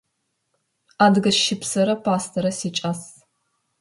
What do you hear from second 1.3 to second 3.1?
щыпсрэ пӏастэрэ сикӏас.